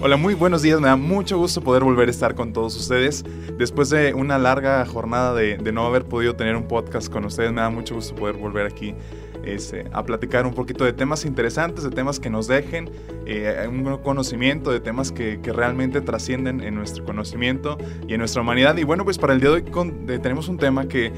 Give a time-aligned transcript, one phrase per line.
[0.00, 0.80] Hola, muy buenos días.
[0.80, 3.22] Me da mucho gusto poder volver a estar con todos ustedes.
[3.58, 7.60] Después de una larga jornada de, no haber podido tener un podcast con ustedes, me
[7.60, 8.94] da mucho gusto poder volver aquí
[9.44, 12.90] este, a platicar un poquito de temas interesantes, de temas que nos dejen
[13.26, 17.76] eh, un conocimiento, de temas que, realmente trascienden en nuestro conocimiento
[18.08, 18.74] y en nuestra humanidad.
[18.78, 21.12] Y bueno, pues para el día de hoy tenemos un tema que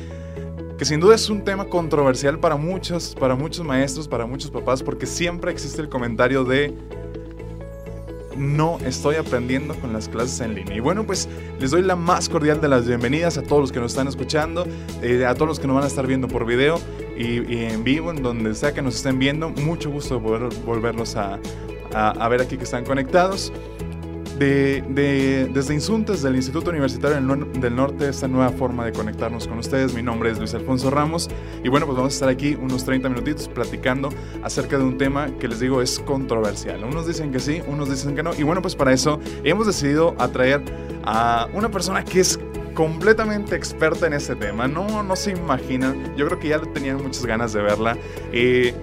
[0.78, 4.82] que sin duda es un tema controversial para muchos, para muchos maestros, para muchos papás,
[4.82, 6.74] porque siempre existe el comentario de
[8.36, 10.76] no estoy aprendiendo con las clases en línea.
[10.76, 11.28] Y bueno, pues
[11.60, 14.66] les doy la más cordial de las bienvenidas a todos los que nos están escuchando,
[15.02, 16.80] eh, a todos los que nos van a estar viendo por video
[17.16, 19.50] y, en vivo, en donde sea que nos estén viendo.
[19.50, 21.38] Mucho gusto poder volverlos a,
[21.92, 23.52] a ver aquí que están conectados
[24.38, 29.94] de, desde Insuntes, del Instituto Universitario del, Norte, esta nueva forma de conectarnos con ustedes.
[29.94, 31.28] Mi nombre es Luis Alfonso Ramos
[31.62, 34.08] y bueno, pues vamos a estar aquí unos 30 minutitos platicando
[34.42, 36.82] acerca de un tema que les digo es controversial.
[36.84, 38.34] Unos dicen que sí, unos dicen que no.
[38.34, 40.62] Y bueno, pues para eso hemos decidido atraer
[41.04, 42.38] a una persona que es
[42.74, 44.66] completamente experta en este tema.
[44.66, 46.14] No, no se imaginan.
[46.16, 47.96] Yo creo que ya tenían muchas ganas de verla.
[48.32, 48.74] Eh,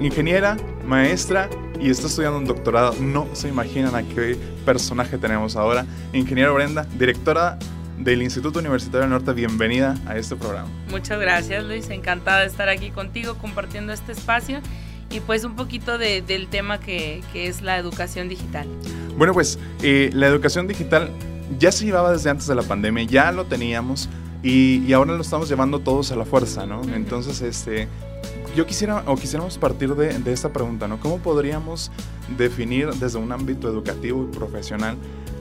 [0.00, 1.48] ingeniera, maestra
[1.84, 2.94] y está estudiando un doctorado.
[2.98, 5.84] No se imaginan a qué personaje tenemos ahora.
[6.14, 7.58] Ingeniero Brenda, directora
[7.98, 10.68] del Instituto Universitario del Norte, bienvenida a este programa.
[10.90, 14.60] Muchas gracias Luis, encantada de estar aquí contigo compartiendo este espacio
[15.10, 18.66] y pues un poquito del tema que, es la educación digital.
[19.18, 21.10] Bueno, pues eh, la educación digital
[21.58, 24.08] ya se llevaba desde antes de la pandemia, ya lo teníamos
[24.42, 26.82] y, y ahora lo estamos llevando todos a la fuerza, ¿no?
[26.94, 27.88] Entonces, este,
[28.54, 31.00] yo quisiera o quisiéramos partir de, de, esta pregunta, ¿no?
[31.00, 31.90] ¿Cómo podríamos
[32.36, 34.96] definir desde un ámbito educativo y profesional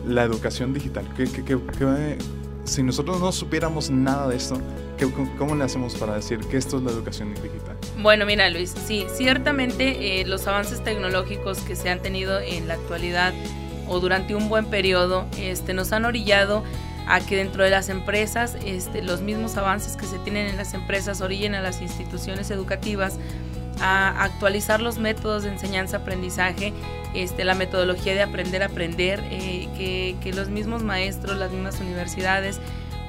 [0.08, 1.08] la educación digital?
[1.16, 2.18] ¿Qué, qué, qué,
[2.64, 4.60] si nosotros no supiéramos nada de esto,
[5.38, 7.78] ¿cómo le hacemos para decir que esto es la educación digital?
[8.02, 12.76] Bueno, mira Luis, sí, ciertamente eh, los avances tecnológicos que se han tenido en la
[12.76, 13.34] actualidad
[13.88, 16.64] o durante un buen periodo este, nos han orillado
[17.08, 20.74] a que dentro de las empresas este, los mismos avances que se tienen en las
[20.74, 23.18] empresas orillen a las instituciones educativas
[23.82, 26.74] a actualizar los métodos de enseñanza-aprendizaje,
[27.14, 32.60] este, la metodología de aprender-aprender, eh, que, que, los mismos maestros, las mismas universidades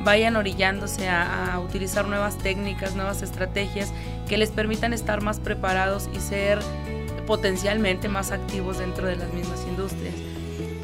[0.01, 3.93] vayan orillándose a, a utilizar nuevas técnicas, nuevas estrategias
[4.29, 6.59] que les permitan estar más preparados y ser
[7.27, 10.15] potencialmente más activos dentro de las mismas industrias.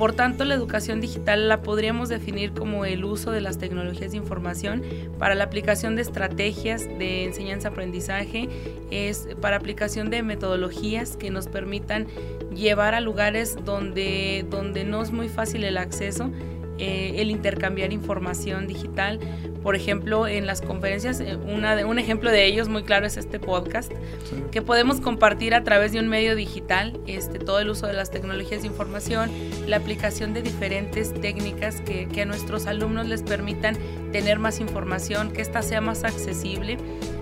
[0.01, 4.17] Por tanto, la educación digital la podríamos definir como el uso de las tecnologías de
[4.17, 4.83] información
[5.19, 8.49] para la aplicación de estrategias de enseñanza-aprendizaje,
[8.91, 12.07] es para aplicación de metodologías que nos permitan
[12.55, 16.31] llevar a lugares donde, donde no es muy fácil el acceso,
[16.81, 19.21] eh, el intercambiar información digital,
[19.63, 23.93] por ejemplo, en las conferencias, eh, un ejemplo de ellos muy claro es este podcast,
[24.51, 28.11] que podemos compartir a través de un medio digital este, todo el uso de las
[28.11, 29.31] tecnologías de información,
[29.67, 33.77] la aplicación de diferentes técnicas que, que a nuestros alumnos les permitan
[34.13, 36.79] tener más información, que ésta sea más accesible.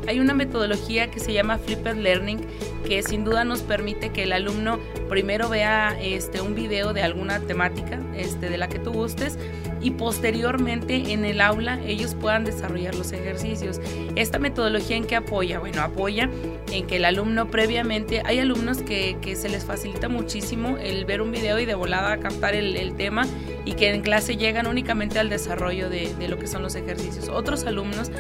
[0.09, 2.41] Hay una metodología que se llama Flipped Learning,
[2.87, 4.79] que sin duda nos permite que el alumno
[5.11, 9.39] primero vea este, un video de alguna temática este, de la que tú gustes
[9.83, 13.83] y posteriormente en el aula ellos puedan desarrollar los ejercicios.
[14.17, 15.59] ¿Esta metodología en qué apoya?
[15.59, 16.31] Bueno, apoya
[16.73, 21.33] en que el alumno previamente, hay alumnos que, se les facilita muchísimo el ver un
[21.33, 23.27] video y de volada captar el, tema
[23.67, 27.29] y que en clase llegan únicamente al desarrollo de, de lo que son los ejercicios.
[27.29, 28.11] Otros alumnos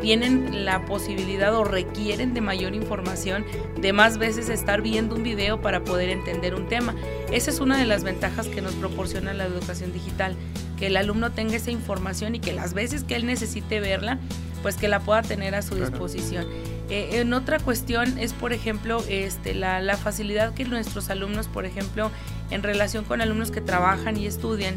[0.00, 3.44] tienen la posibilidad o requieren de mayor información,
[3.80, 6.94] de más veces estar viendo un video para poder entender un tema.
[7.32, 10.36] Esa es una de las ventajas que nos proporciona la educación digital,
[10.78, 14.18] que el alumno tenga esa información y que las veces que él necesite verla,
[14.62, 16.46] pues que la pueda tener a su disposición.
[16.88, 21.64] Eh, en otra cuestión es, por ejemplo, este, la, la facilidad que nuestros alumnos, por
[21.64, 22.10] ejemplo,
[22.50, 24.76] en relación con alumnos que trabajan y estudian,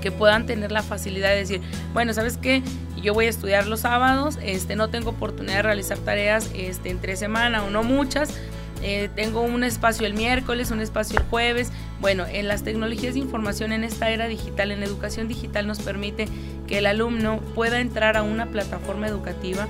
[0.00, 1.60] que puedan tener la facilidad de decir,
[1.92, 2.62] bueno, ¿sabes qué?
[3.02, 7.16] Yo voy a estudiar los sábados, este, no tengo oportunidad de realizar tareas este, entre
[7.16, 8.34] semana o no muchas,
[8.82, 11.72] eh, tengo un espacio el miércoles, un espacio el jueves.
[12.00, 16.28] Bueno, en las tecnologías de información en esta era digital, en educación digital, nos permite
[16.66, 19.66] que el alumno pueda entrar a una plataforma educativa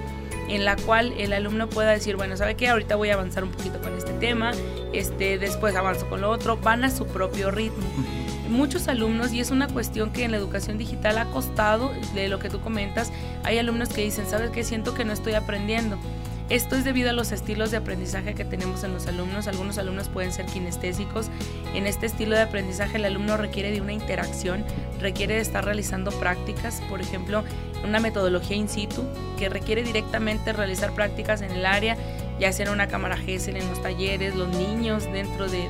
[0.48, 2.68] en la cual el alumno pueda decir, bueno, ¿sabe qué?
[2.68, 4.52] Ahorita voy a avanzar un poquito con este tema,
[4.92, 7.84] este, después avanzo con lo otro, van a su propio ritmo
[8.48, 12.38] muchos alumnos, y es una cuestión que en la educación digital ha costado, de lo
[12.38, 13.12] que tú comentas,
[13.44, 14.64] hay alumnos que dicen, ¿sabes qué?
[14.64, 15.98] Siento que no estoy aprendiendo.
[16.48, 19.48] Esto es debido a los estilos de aprendizaje que tenemos en los alumnos.
[19.48, 21.26] Algunos alumnos pueden ser kinestésicos.
[21.74, 24.64] En este estilo de aprendizaje el alumno requiere de una interacción,
[25.00, 27.42] requiere de estar realizando prácticas, por ejemplo,
[27.82, 29.02] una metodología in situ
[29.36, 31.96] que requiere directamente realizar prácticas en el área,
[32.38, 35.68] ya sea en una cámara GESEL, en los talleres, los niños dentro de,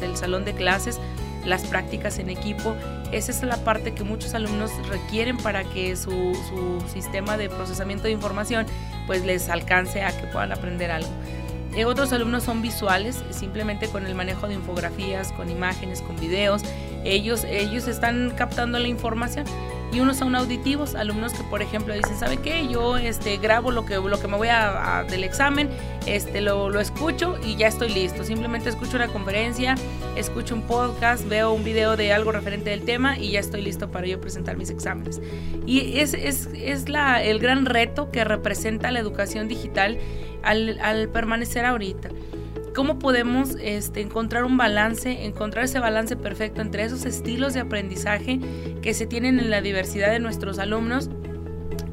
[0.00, 1.00] del salón de clases,
[1.44, 2.74] las prácticas en equipo.
[3.12, 8.04] Esa es la parte que muchos alumnos requieren para que su, su sistema de procesamiento
[8.04, 8.66] de información
[9.06, 11.10] pues les alcance a que puedan aprender algo.
[11.74, 16.62] Eh, otros alumnos son visuales, simplemente con el manejo de infografías, con imágenes, con videos.
[17.04, 19.46] Ellos, ellos están captando la información
[19.92, 22.66] y unos son auditivos, alumnos que por ejemplo dicen, ¿sabe qué?
[22.66, 25.68] Yo este, grabo lo que, lo que me voy a, del examen,
[26.06, 28.24] este, lo, lo, escucho y ya estoy listo.
[28.24, 29.74] Simplemente escucho una conferencia,
[30.16, 33.90] escucho un podcast, veo un video de algo referente del tema y ya estoy listo
[33.90, 35.20] para yo presentar mis exámenes.
[35.66, 39.98] Y es, es, es la, el gran reto que representa la educación digital
[40.42, 42.08] al, al permanecer ahorita.
[42.74, 48.40] ¿Cómo podemos este, encontrar un balance, encontrar ese balance perfecto entre esos estilos de aprendizaje
[48.80, 51.10] que se tienen en la diversidad de nuestros alumnos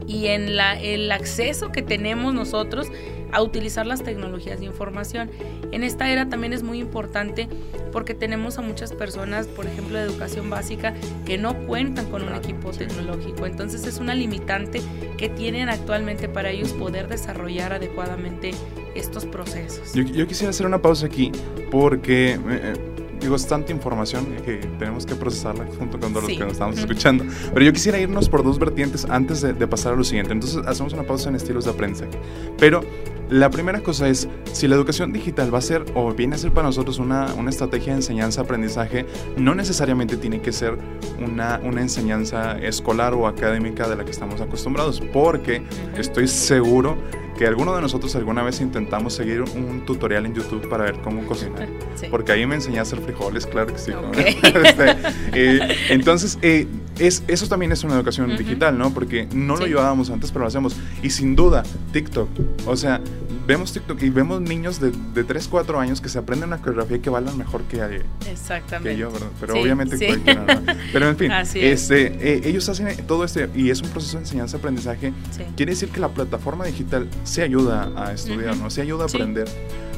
[0.07, 2.87] y en la, el acceso que tenemos nosotros
[3.31, 5.29] a utilizar las tecnologías de información.
[5.71, 7.47] En esta era también es muy importante
[7.91, 10.93] porque tenemos a muchas personas, por ejemplo, de educación básica,
[11.25, 13.45] que no cuentan con un equipo tecnológico.
[13.45, 14.81] Entonces es una limitante
[15.17, 18.51] que tienen actualmente para ellos poder desarrollar adecuadamente
[18.95, 19.93] estos procesos.
[19.93, 21.31] Yo, quisiera hacer una pausa aquí
[21.71, 22.33] porque...
[22.33, 22.73] Eh, eh,
[23.19, 26.77] digo, es tanta información que tenemos que procesarla junto con todos los que nos estamos
[26.77, 27.25] escuchando.
[27.53, 30.31] Pero yo quisiera irnos por dos vertientes antes de, de, pasar a lo siguiente.
[30.31, 32.17] Entonces, hacemos una pausa en estilos de aprendizaje.
[32.57, 32.81] Pero
[33.29, 36.51] la primera cosa es, si la educación digital va a ser o viene a ser
[36.51, 39.05] para nosotros una, una estrategia de enseñanza-aprendizaje,
[39.37, 40.79] no necesariamente tiene que ser
[41.23, 45.61] una, una enseñanza escolar o académica de la que estamos acostumbrados, porque
[45.95, 46.97] estoy seguro
[47.39, 51.25] que alguno de nosotros alguna vez intentamos seguir un tutorial en YouTube para ver cómo
[51.25, 51.69] cocinar.
[52.11, 53.93] Porque ahí me enseñé a hacer frijoles, claro que sí.
[54.19, 54.97] Este,
[55.31, 58.93] eh, entonces, eh, es, eso también es una educación digital, ¿no?
[58.93, 60.75] Porque no lo llevábamos antes, pero lo hacemos.
[61.01, 61.63] Y sin duda,
[61.93, 62.27] TikTok.
[62.65, 62.99] O sea,
[63.49, 67.01] vemos TikTok y vemos niños de, de 3, 4 años que se aprenden una coreografía
[67.01, 68.91] que bailan mejor que, Exactamente.
[68.91, 69.29] que yo, ¿verdad?
[69.39, 69.97] Pero obviamente
[70.93, 75.13] Pero en fin, este, eh, ellos hacen todo este, y es un proceso de enseñanza-aprendizaje.
[75.57, 78.69] Quiere decir que la plataforma digital se ayuda a estudiar, ¿no?
[78.69, 79.47] Se ayuda a aprender.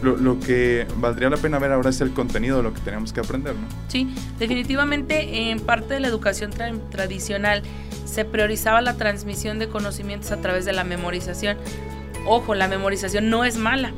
[0.01, 3.11] Lo, lo, que valdría la pena ver ahora es el contenido de lo que tenemos
[3.11, 3.67] que aprender, ¿no?
[3.89, 6.51] Sí, definitivamente en parte de la educación
[6.89, 7.63] tradicional
[8.05, 11.57] se priorizaba la transmisión de conocimientos a través de la memorización.
[12.25, 13.93] Ojo, la memorización no es mala.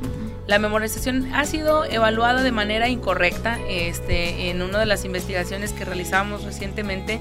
[0.48, 5.86] La memorización ha sido evaluada de manera incorrecta este, en una de las investigaciones que
[5.86, 7.20] realizamos recientemente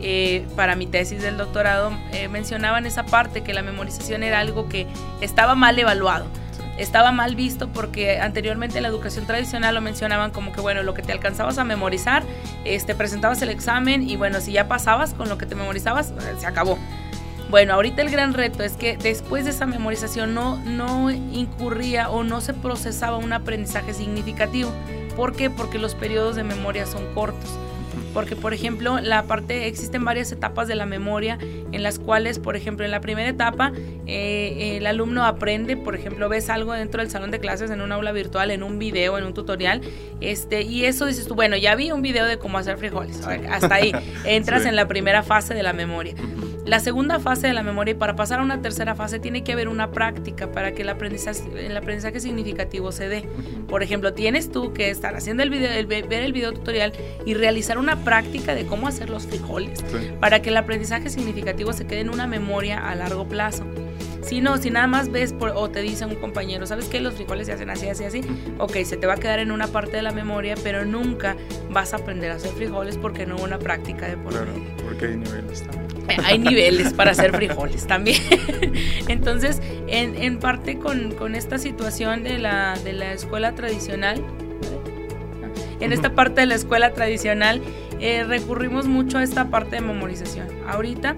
[0.00, 1.92] eh, para mi tesis del doctorado.
[2.12, 4.86] Eh, mencionaban esa parte que la memorización era algo que
[5.20, 6.26] estaba mal evaluado
[6.78, 10.94] estaba mal visto porque anteriormente en la educación tradicional lo mencionaban como que bueno, lo
[10.94, 12.22] que te alcanzabas a memorizar,
[12.64, 16.46] este presentabas el examen y bueno, si ya pasabas con lo que te memorizabas, se
[16.46, 16.78] acabó.
[17.50, 22.22] Bueno, ahorita el gran reto es que después de esa memorización no, no incurría o
[22.22, 24.70] no se procesaba un aprendizaje significativo.
[25.16, 25.48] ¿Por qué?
[25.48, 27.58] Porque los periodos de memoria son cortos.
[28.12, 31.38] Porque por ejemplo la parte existen varias etapas de la memoria
[31.72, 33.72] en las cuales por ejemplo en la primera etapa
[34.06, 37.92] eh, el alumno aprende por ejemplo ves algo dentro del salón de clases en un
[37.92, 39.82] aula virtual en un video en un tutorial
[40.20, 43.74] este y eso dices tú bueno ya vi un video de cómo hacer frijoles hasta
[43.74, 43.92] ahí.
[44.24, 46.14] Entras en la primera fase de la memoria
[46.68, 49.52] la segunda fase de la memoria y para pasar a una tercera fase tiene que
[49.52, 53.26] haber una práctica para que el aprendizaje, el aprendizaje significativo se dé.
[53.68, 56.92] Por ejemplo, tienes tú que estar haciendo el video, ver el video tutorial
[57.24, 59.82] y realizar una práctica de cómo hacer los frijoles
[60.20, 63.64] para que el aprendizaje significativo se quede en una memoria a largo plazo.
[64.28, 67.00] Si no, si nada más ves o te dice un compañero, ¿sabes qué?
[67.00, 68.20] Los frijoles se hacen así, así, así.
[68.58, 71.34] Ok, se te va a quedar en una parte de la memoria, pero nunca
[71.70, 74.52] vas a aprender a hacer frijoles porque no hubo una práctica de por claro,
[74.84, 76.20] porque hay niveles también.
[76.26, 78.20] Hay niveles para hacer frijoles también.
[79.08, 84.22] Entonces, en, parte con, con, esta situación de la, de la escuela tradicional,
[85.80, 87.62] en esta parte de la escuela tradicional,
[87.98, 90.48] eh, recurrimos mucho a esta parte de memorización.
[90.66, 91.16] Ahorita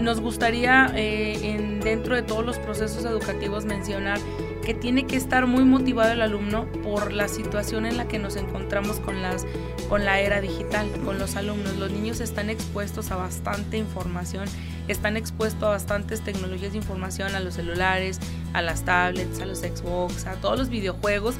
[0.00, 4.18] nos gustaría eh, en, dentro de todos los procesos educativos mencionar
[4.64, 8.34] que tiene que estar muy motivado el alumno por la situación en la que nos
[8.34, 9.46] encontramos con, las,
[9.88, 11.76] con la era digital, con los alumnos.
[11.76, 14.46] Los niños están expuestos a bastante información,
[14.88, 18.18] están expuestos a bastantes tecnologías de información, a los celulares,
[18.54, 21.36] a las tablets, a los Xbox, a todos los videojuegos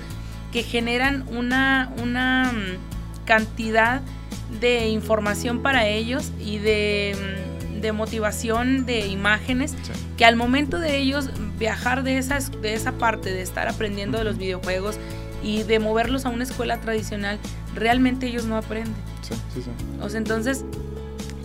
[0.52, 4.02] que generan una, una mm, cantidad
[4.60, 7.45] de información para ellos y de mm,
[7.86, 9.74] de motivación de imágenes
[10.16, 14.24] que al momento de ellos viajar de, esas, de esa parte, de estar aprendiendo de
[14.24, 14.98] los videojuegos
[15.42, 17.38] y de moverlos a una escuela tradicional,
[17.74, 18.96] realmente ellos no aprenden.
[19.22, 19.70] Sí, sí, sí.
[20.02, 20.64] O sea, entonces,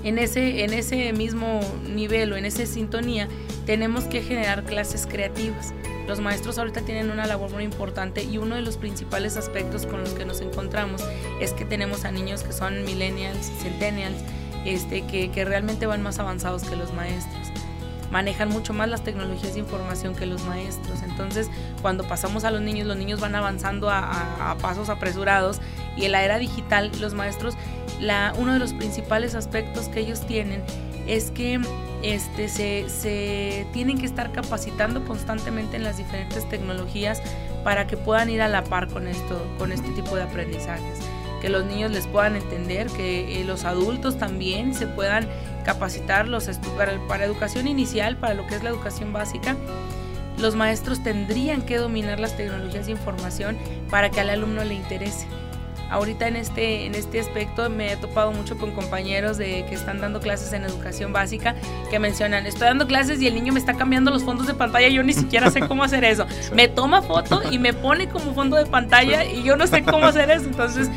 [0.03, 3.27] en ese, en ese mismo nivel o en esa sintonía,
[3.65, 5.73] tenemos que generar clases creativas.
[6.07, 10.01] Los maestros ahorita tienen una labor muy importante y uno de los principales aspectos con
[10.01, 11.03] los que nos encontramos
[11.39, 14.17] es que tenemos a niños que son millennials, centennials,
[14.65, 17.51] este, que, realmente van más avanzados que los maestros
[18.11, 21.01] manejan mucho más las tecnologías de información que los maestros.
[21.01, 21.49] Entonces,
[21.81, 25.61] cuando pasamos a los niños, los niños van avanzando a, pasos apresurados
[25.95, 27.55] y en la era digital, los maestros,
[28.37, 30.61] uno de los principales aspectos que ellos tienen
[31.07, 31.61] es que
[32.03, 37.21] este, se, se tienen que estar capacitando constantemente en las diferentes tecnologías
[37.63, 40.99] para que puedan ir a la par con, esto, con este tipo de aprendizajes
[41.41, 45.27] que los niños les puedan entender, que eh, los adultos también se puedan
[45.65, 49.55] capacitar los para, para educación inicial, para lo que es la educación básica.
[50.37, 53.57] Los maestros tendrían que dominar las tecnologías de información
[53.89, 55.27] para que al alumno le interese.
[55.89, 59.99] Ahorita en este, en este aspecto me he topado mucho con compañeros de que están
[59.99, 61.53] dando clases en educación básica
[61.89, 64.87] que mencionan, estoy dando clases y el niño me está cambiando los fondos de pantalla,
[64.87, 66.25] yo ni siquiera sé cómo hacer eso.
[66.55, 70.05] Me toma foto y me pone como fondo de pantalla y yo no sé cómo
[70.05, 70.45] hacer eso.
[70.45, 70.89] Entonces,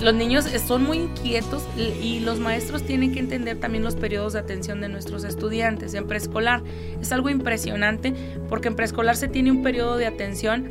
[0.00, 4.40] los niños son muy inquietos y los maestros tienen que entender también los periodos de
[4.40, 5.94] atención de nuestros estudiantes.
[5.94, 6.62] En preescolar
[7.00, 8.12] es algo impresionante
[8.48, 10.68] porque en preescolar se tiene un periodo de atención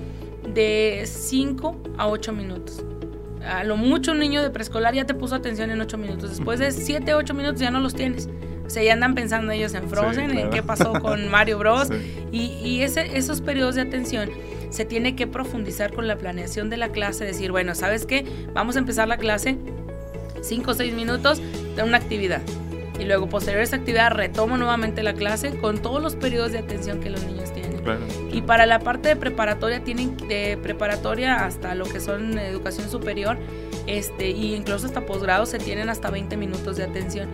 [0.53, 2.83] de 5 a 8 minutos.
[3.45, 6.29] A lo mucho un niño de preescolar ya te puso atención en 8 minutos.
[6.29, 8.29] Después de 7, 8 minutos ya no los tienes.
[8.65, 11.89] O sea, ya andan pensando ellos en Frozen, en qué pasó con Mario Bros.
[12.31, 14.31] Y, ese, esos periodos de atención
[14.73, 18.25] se tiene que profundizar con la planeación de la clase, decir, bueno, ¿sabes qué?
[18.53, 19.55] Vamos a empezar la clase
[20.41, 21.39] 5 o 6 minutos
[21.75, 22.41] de una actividad.
[22.99, 26.57] Y luego, posterior a esa actividad, retomo nuevamente la clase con todos los periodos de
[26.57, 27.83] atención que los niños tienen.
[28.31, 33.37] Y para la parte de preparatoria, tienen de preparatoria hasta lo que son educación superior,
[33.85, 37.29] este, y incluso hasta posgrado, se tienen hasta 20 minutos de atención.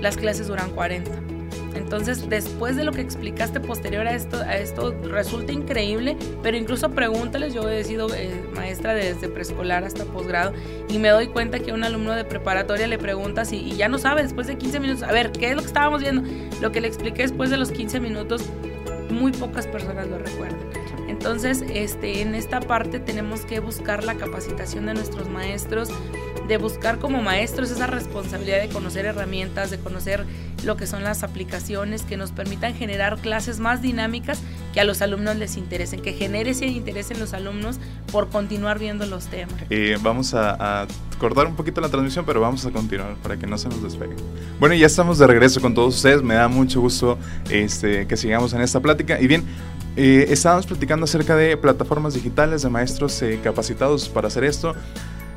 [0.00, 1.39] Las clases duran 40.
[1.74, 7.68] Entonces, después de lo que explicaste posterior a esto, resulta increíble, pero incluso pregúntales, yo
[7.68, 10.52] he sido eh, maestra desde preescolar hasta posgrado
[10.88, 13.98] y me doy cuenta que un alumno de preparatoria le preguntas y, y, ya no
[13.98, 16.22] sabe después de 15 minutos, a ver, ¿qué es lo que estábamos viendo?
[16.60, 18.44] Lo que le expliqué después de los 15 minutos,
[19.10, 20.58] muy pocas personas lo recuerdan.
[21.08, 25.90] Entonces, este, en esta parte tenemos que buscar la capacitación de nuestros maestros,
[26.48, 30.24] de buscar como maestros esa responsabilidad de conocer herramientas, de conocer
[30.64, 34.40] lo que son las aplicaciones que nos permitan generar clases más dinámicas
[34.72, 37.78] que a los alumnos les interesen, que genere ese interés en los alumnos
[38.12, 39.54] por continuar viendo los temas.
[39.70, 40.86] Eh, vamos a,
[41.18, 44.16] cortar un poquito la transmisión, pero vamos a continuar para que no se nos despegue.
[44.58, 47.18] Bueno, ya estamos de regreso con todos ustedes, me da mucho gusto
[47.50, 49.20] este, que sigamos en esta plática.
[49.20, 49.44] Y bien,
[49.96, 54.74] eh, estábamos platicando acerca de plataformas digitales, de maestros eh, capacitados para hacer esto.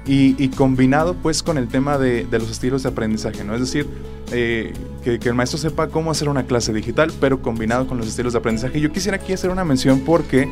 [0.06, 3.56] Y, combinado pues con el tema de, los estilos de aprendizaje, ¿no?
[3.56, 3.88] Es decir,
[4.32, 8.34] eh, que, el maestro sepa cómo hacer una clase digital, pero combinado con los estilos
[8.34, 8.82] de aprendizaje.
[8.82, 10.50] Yo quisiera aquí hacer una mención porque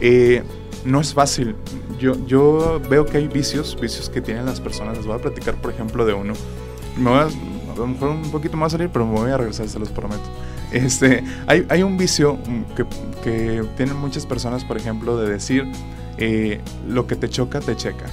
[0.00, 0.42] eh,
[0.84, 1.54] no es fácil.
[2.00, 4.96] Yo, yo veo que hay vicios, vicios que tienen las personas.
[4.96, 6.34] Les voy a platicar, por ejemplo, de uno.
[6.96, 9.78] Me voy a, a mejor un poquito más salir, pero me voy a regresar, se
[9.78, 10.28] los prometo.
[10.72, 12.38] Este, hay, hay un vicio
[12.76, 12.84] que,
[13.22, 15.64] que, tienen muchas personas, por ejemplo, de decir,
[16.18, 18.06] eh, lo que te choca, te checa.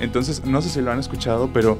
[0.00, 1.78] Entonces, no sé si lo han escuchado, pero,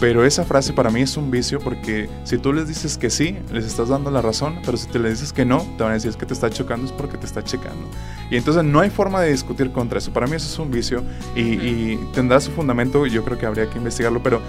[0.00, 3.38] pero esa frase para mí es un vicio porque si tú les dices que sí,
[3.52, 5.94] les estás dando la razón, pero si te le dices que no, te van a
[5.94, 7.88] decir es que te está chocando, es porque te está checando.
[8.30, 10.12] Y entonces no hay forma de discutir contra eso.
[10.12, 11.02] Para mí eso es un vicio
[11.34, 14.40] y, y tendrá su fundamento, yo creo que habría que investigarlo, pero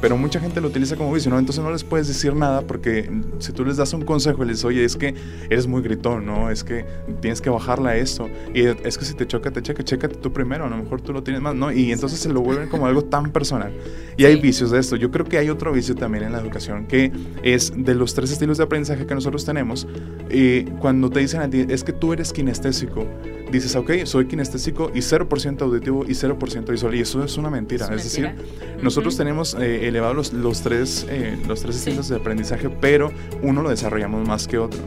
[0.00, 1.38] pero mucha gente lo utiliza como vicio, ¿no?
[1.38, 4.56] Entonces no les puedes decir nada porque si tú les das un consejo y les
[4.56, 5.14] dices, oye, es que
[5.48, 6.50] eres muy gritón, ¿no?
[6.50, 6.84] Es que
[7.20, 8.28] tienes que bajarla a esto.
[8.54, 11.12] Y es que si te choca, te checa, chécate tú primero, a lo mejor tú
[11.12, 11.72] lo tienes más, ¿no?
[11.72, 13.72] Y entonces se lo vuelven como algo tan personal.
[14.16, 14.96] Y hay vicios de esto.
[14.96, 17.12] Yo creo que hay otro vicio también en la educación que
[17.42, 19.86] es de los tres estilos de aprendizaje que nosotros tenemos.
[20.30, 23.06] Y cuando te dicen a ti, es que tú eres kinestésico,
[23.50, 26.94] dices, ok, soy kinestésico y 0% auditivo y 0% visual.
[26.94, 27.86] Y eso es una mentira.
[27.94, 28.34] Es, decir,
[28.82, 33.12] nosotros tenemos eh, elevados los, tres, eh, los tres estilos de aprendizaje, pero
[33.42, 34.80] uno lo desarrollamos más que otro.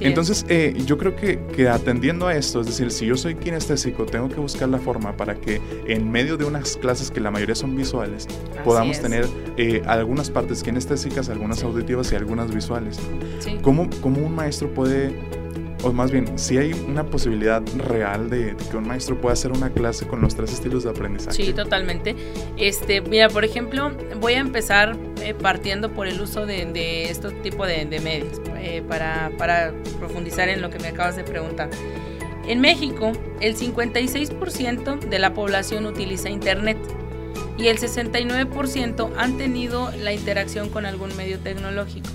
[0.00, 4.06] Entonces, eh, yo creo que, que, atendiendo a esto, es decir, si yo soy kinestésico,
[4.06, 7.54] tengo que buscar la forma para que en medio de unas clases que la mayoría
[7.54, 8.26] son visuales,
[8.64, 9.26] podamos tener
[9.86, 12.98] algunas partes kinestésicas, algunas auditivas y algunas visuales.
[13.62, 15.14] ¿Cómo, ¿Cómo un maestro puede
[15.86, 19.70] o más bien, si hay una posibilidad real de, que un maestro pueda hacer una
[19.70, 21.36] clase con los tres estilos de aprendizaje.
[21.36, 22.16] Sí, totalmente.
[22.56, 27.30] Este, mira, por ejemplo, voy a empezar eh, partiendo por el uso de, de este
[27.42, 28.40] tipo de, medios.
[28.58, 31.70] eh, para, para profundizar en lo que me acabas de preguntar.
[32.48, 36.78] En México, el 56% de la población utiliza Internet
[37.58, 42.08] y el 69% han tenido la interacción con algún medio tecnológico.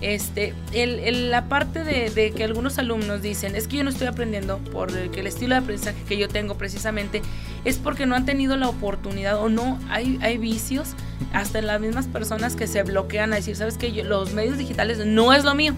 [0.00, 4.58] Este, el, la parte de, que algunos alumnos dicen, es que yo no estoy aprendiendo
[4.72, 7.20] porque el estilo de aprendizaje que yo tengo precisamente
[7.64, 10.94] es porque no han tenido la oportunidad o no, hay, hay vicios
[11.32, 15.04] hasta en las mismas personas que se bloquean a decir, sabes que los medios digitales
[15.04, 15.74] no es lo mío.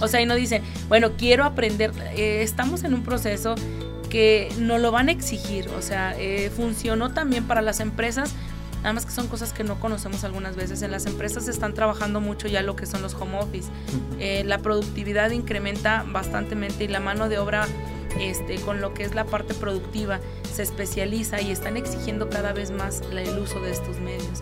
[0.00, 3.56] O sea, y no dicen, bueno, quiero aprender, eh, estamos en un proceso
[4.08, 8.32] que no lo van a exigir, o sea, eh, funcionó también para las empresas
[8.78, 10.82] Nada más que son cosas que no conocemos algunas veces.
[10.82, 13.68] En las empresas están trabajando mucho ya lo que son los home office.
[14.18, 17.66] Eh, la productividad incrementa bastantemente y la mano de obra
[18.20, 20.20] este, con lo que es la parte productiva
[20.54, 24.40] se especializa y están exigiendo cada vez más el uso de estos medios.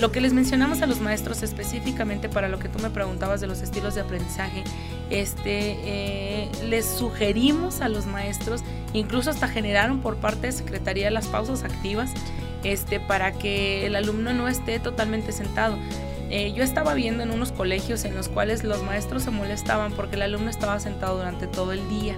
[0.00, 3.46] Lo que les mencionamos a los maestros específicamente para lo que tú me preguntabas de
[3.46, 4.64] los estilos de aprendizaje,
[5.10, 8.62] este, eh, les sugerimos a los maestros,
[8.94, 12.10] incluso hasta generaron por parte de Secretaría las pausas activas,
[12.64, 15.76] este, para que el alumno no esté totalmente sentado.
[16.30, 20.14] Eh, yo estaba viendo en unos colegios en los cuales los maestros se molestaban porque
[20.14, 22.16] el alumno estaba sentado durante todo el día.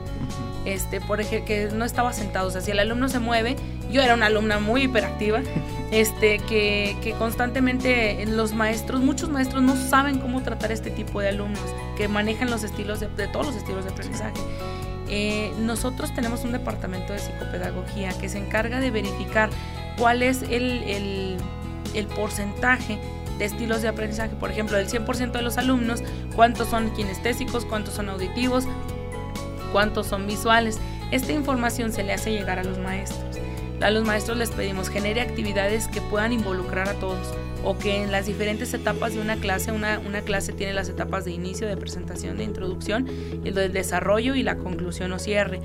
[0.67, 2.49] Este, por ejemplo, que no estaba sentado.
[2.49, 3.57] O sea, si el alumno se mueve,
[3.91, 5.41] yo era una alumna muy hiperactiva,
[5.91, 11.31] este, que, que constantemente los maestros, muchos maestros no saben cómo tratar este tipo de
[11.31, 11.65] alumnos,
[11.97, 14.39] que manejan los estilos de, todos los estilos de aprendizaje.
[15.09, 19.51] Eh, nosotros tenemos un departamento de psicopedagogía que se encarga de verificar
[19.99, 21.37] cuál es el,
[22.15, 22.99] porcentaje
[23.39, 24.35] de estilos de aprendizaje.
[24.37, 26.03] Por ejemplo, del 100% de los alumnos,
[26.35, 28.65] cuántos son kinestésicos, cuántos son auditivos,
[29.73, 30.79] cuántos son visuales.
[31.11, 33.39] Esta información se le hace llegar a los maestros.
[33.81, 37.27] A los maestros les pedimos genere actividades que puedan involucrar a todos
[37.65, 41.25] o que en las diferentes etapas de una clase, una, una clase tiene las etapas
[41.25, 43.09] de inicio, de presentación, de introducción,
[43.45, 45.61] el del desarrollo y la conclusión o cierre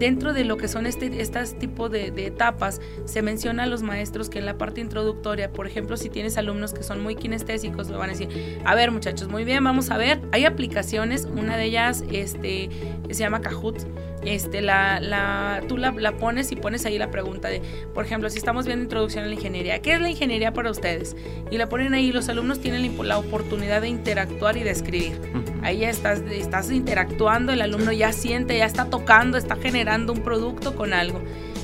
[0.00, 4.30] dentro de lo que son este estas tipo de, etapas, se menciona a los maestros
[4.30, 7.96] que en la parte introductoria, por ejemplo, si tienes alumnos que son muy kinestésicos, me
[7.96, 11.64] van a decir, a ver muchachos, muy bien, vamos a ver, hay aplicaciones, una de
[11.64, 12.70] ellas este,
[13.10, 13.86] se llama Kahoot,
[14.24, 17.62] este, la, la, tú la, la, pones y pones ahí la pregunta de,
[17.94, 21.16] por ejemplo, si estamos viendo introducción a la ingeniería, ¿qué es la ingeniería para ustedes?
[21.50, 25.20] Y la ponen ahí, los alumnos tienen la, oportunidad de interactuar y de escribir.
[25.62, 30.20] Ahí ya estás, estás interactuando, el alumno ya siente, ya está tocando, está generando un
[30.20, 31.20] producto con algo.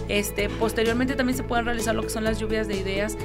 [0.08, 3.16] Este, posteriormente también se pueden realizar lo que son las lluvias de ideas.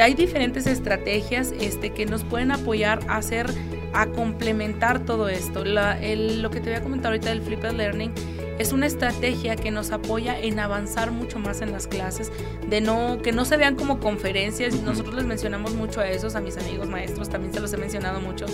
[0.00, 3.46] Hay diferentes estrategias este, que nos pueden apoyar a hacer,
[3.92, 5.64] a complementar todo esto.
[5.64, 8.12] La, el, lo que te voy a comentar ahorita del Flipped Learning
[8.58, 12.30] es una estrategia que nos apoya en avanzar mucho más en las clases,
[12.68, 14.74] de no que no se vean como conferencias.
[14.82, 18.20] Nosotros les mencionamos mucho a esos, a mis amigos maestros, también se los he mencionado
[18.20, 18.46] mucho.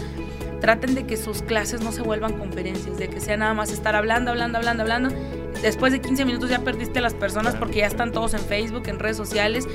[0.61, 3.94] Traten de que sus clases no se vuelvan conferencias, de que sea nada más estar
[3.94, 5.11] hablando, hablando, hablando, hablando.
[5.62, 8.84] Después de 15 minutos ya perdiste a las personas porque ya están todos en Facebook,
[8.87, 9.66] en redes sociales.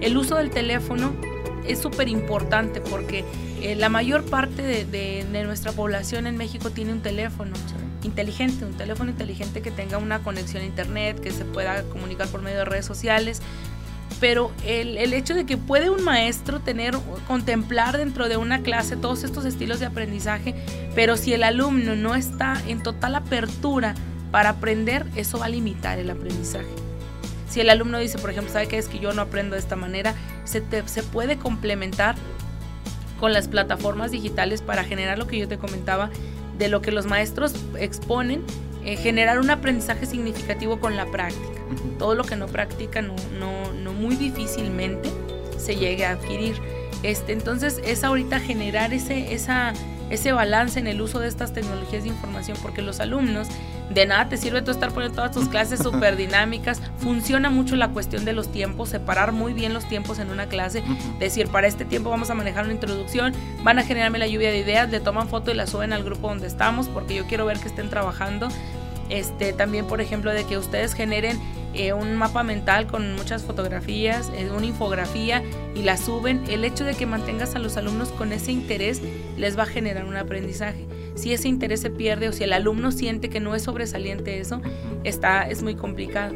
[0.00, 1.12] El uso del teléfono
[1.66, 3.24] es súper importante porque
[3.62, 7.52] eh, la mayor parte de, de, nuestra población en México tiene un teléfono
[8.02, 12.42] inteligente, un teléfono inteligente que tenga una conexión a internet, que se pueda comunicar por
[12.42, 13.40] medio de redes sociales.
[14.20, 18.96] Pero el, el hecho de que puede un maestro tener, contemplar dentro de una clase
[18.96, 20.54] todos estos estilos de aprendizaje,
[20.94, 23.94] pero si el alumno no está en total apertura
[24.30, 26.66] para aprender, eso va a limitar el aprendizaje.
[27.48, 29.76] Si el alumno dice, por ejemplo, ¿sabe qué es que yo no aprendo de esta
[29.76, 30.14] manera?
[30.44, 32.16] Se, se puede complementar
[33.18, 36.10] con las plataformas digitales para generar lo que yo te comentaba,
[36.58, 38.42] de lo que los maestros exponen,
[38.84, 41.60] eh, generar un aprendizaje significativo con la práctica.
[41.98, 45.10] Todo lo que no practica no, no, no muy difícilmente
[45.58, 46.56] se llegue a adquirir.
[47.02, 49.72] Este, entonces es ahorita generar ese, esa,
[50.10, 53.48] ese balance en el uso de estas tecnologías de información porque los alumnos
[53.90, 56.80] de nada te sirve tú estar poniendo todas tus clases súper dinámicas.
[56.98, 60.82] Funciona mucho la cuestión de los tiempos, separar muy bien los tiempos en una clase.
[61.18, 64.58] Decir, para este tiempo vamos a manejar una introducción, van a generarme la lluvia de
[64.58, 67.58] ideas, le toman foto y la suben al grupo donde estamos porque yo quiero ver
[67.58, 68.48] que estén trabajando.
[69.08, 71.40] Este, también, por ejemplo, de que ustedes generen
[71.78, 75.42] eh, un mapa mental con muchas fotografías, eh, una infografía
[75.74, 76.44] y la suben.
[76.48, 79.00] El hecho de que mantengas a los alumnos con ese interés
[79.36, 80.86] les va a generar un aprendizaje
[81.18, 84.62] si ese interés se pierde o si el alumno siente que no es sobresaliente eso,
[85.04, 86.34] está, es muy complicado.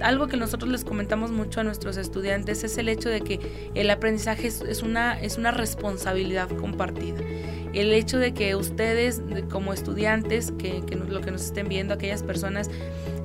[0.00, 3.38] Algo que nosotros les comentamos mucho a nuestros estudiantes es el hecho de que
[3.74, 7.20] el aprendizaje es, una, es una responsabilidad compartida.
[7.72, 12.70] El hecho de que ustedes como estudiantes, que, lo que nos estén viendo, aquellas personas,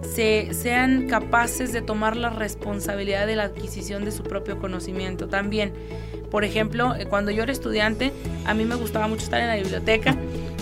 [0.01, 5.27] se, sean capaces de tomar la responsabilidad de la adquisición de su propio conocimiento.
[5.27, 5.73] También,
[6.31, 8.11] por ejemplo, cuando yo era estudiante,
[8.45, 10.15] a mí me gustaba mucho estar en la biblioteca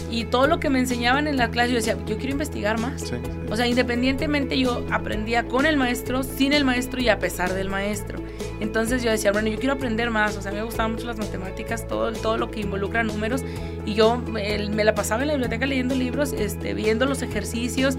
[0.09, 3.11] Y todo lo que me enseñaban en la clase, yo decía, yo quiero investigar más.
[3.49, 7.69] O sea, independientemente yo aprendía con el maestro, sin el maestro y a pesar del
[7.69, 8.19] maestro.
[8.61, 10.37] Entonces yo decía, bueno, yo quiero aprender más.
[10.37, 13.43] O sea, me gustaban mucho las matemáticas, todo, todo lo que involucra números.
[13.85, 17.97] Y yo me la pasaba en la biblioteca leyendo libros, este, viendo los ejercicios,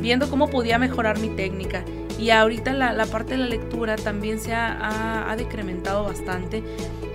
[0.00, 1.84] viendo cómo podía mejorar mi técnica.
[2.18, 6.64] Y ahorita la, la parte de la lectura también se ha, ha, decrementado bastante.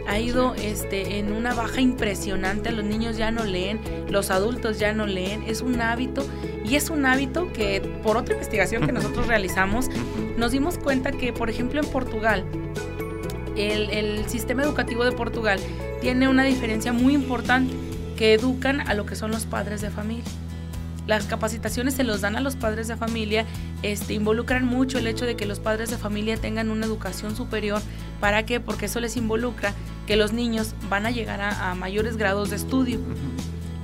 [0.08, 2.72] Ha ido este, en una baja impresionante.
[2.72, 5.44] Los niños ya no leen, los adultos ya no leen.
[5.46, 6.26] Es un hábito
[6.64, 9.90] y es un hábito que por otra investigación que nosotros realizamos
[10.38, 12.46] nos dimos cuenta que, por ejemplo, en Portugal,
[13.58, 15.60] el, el sistema educativo de Portugal
[16.02, 17.74] tiene una diferencia muy importante
[18.18, 20.24] que educan a lo que son los padres de familia.
[21.08, 23.46] Las capacitaciones se los dan a los padres de familia,
[23.82, 27.82] este, involucran mucho el hecho de que los padres de familia tengan una educación superior.
[28.20, 28.60] ¿Para qué?
[28.60, 29.74] Porque eso les involucra
[30.08, 33.00] que los niños van a llegar a, mayores grados de estudio.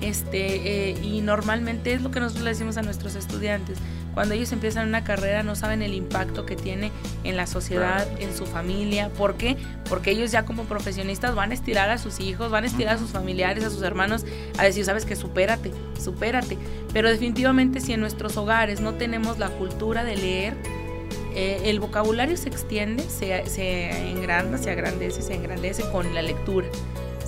[0.01, 3.77] Este, eh, y normalmente es lo que nosotros le decimos a nuestros estudiantes
[4.13, 6.91] cuando ellos empiezan una carrera no saben el impacto que tiene
[7.24, 9.10] en la sociedad, en su familia.
[9.10, 9.58] ¿Por qué?
[9.88, 13.00] Porque ellos ya como profesionistas van a estirar a sus hijos, van a estirar a
[13.00, 14.26] sus familiares, a sus hermanos,
[14.58, 16.58] a decir, sabes que supérate, supérate.
[16.93, 20.54] Pero definitivamente si en nuestros hogares no tenemos la cultura de leer,
[21.36, 26.67] eh, el vocabulario se extiende, se, se engranda, se agrandece, se engrandece con la lectura.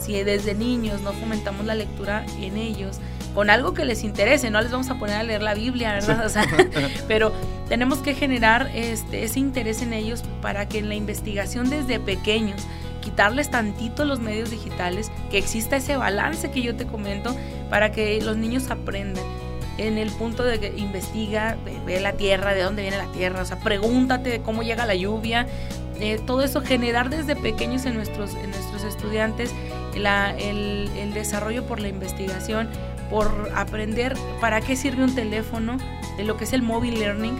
[0.02, 3.00] Si desde niños no fomentamos la lectura en ellos,
[3.34, 6.26] con algo que les interese, no les vamos a poner a leer la Biblia, ¿verdad?
[6.26, 6.46] O sea,
[7.08, 7.32] pero
[7.67, 12.62] tenemos que generar este, ese interés en ellos para que en la investigación desde pequeños,
[13.02, 17.36] quitarles tantito los medios digitales, que exista ese balance que yo te comento,
[17.70, 19.24] para que los niños aprendan
[19.78, 23.46] en el punto de que investiga, ve, la tierra, de dónde viene la tierra, o
[23.46, 25.48] sea, pregúntate de cómo llega la lluvia,
[26.00, 29.52] eh, todo eso, generar desde pequeños en nuestros, en nuestros estudiantes
[29.96, 32.70] la, el, el desarrollo por la investigación
[33.12, 35.78] por aprender para qué sirve un teléfono,
[36.17, 37.38] de lo que es el mobile learning,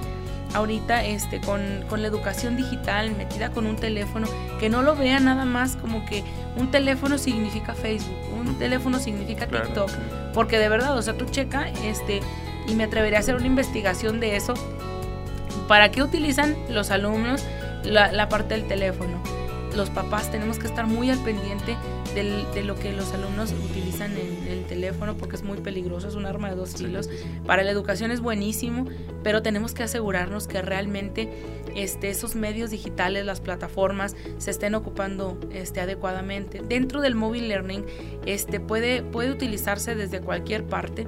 [0.54, 4.28] ahorita este, con, la educación digital metida con un teléfono,
[4.60, 6.24] que no lo vean nada más como que
[6.58, 9.90] un teléfono significa Facebook, un teléfono significa TikTok,
[10.34, 12.20] porque de verdad, o sea, tú checa, este,
[12.68, 14.54] y me atrevería a hacer una investigación de eso,
[15.68, 17.46] ¿para qué utilizan los alumnos
[17.84, 19.41] la, la parte del teléfono?
[19.76, 21.78] Los papás tenemos que estar muy al pendiente
[22.14, 26.26] de lo que los alumnos utilizan en el teléfono porque es muy peligroso, es un
[26.26, 27.10] arma de dos filos.
[27.46, 28.86] Para la educación es buenísimo,
[29.24, 31.30] pero tenemos que asegurarnos que realmente
[31.76, 36.62] este, esos medios digitales, las plataformas, se estén ocupando este, adecuadamente.
[36.68, 37.86] Dentro del mobile learning
[38.26, 41.08] este, puede, puede utilizarse desde cualquier parte.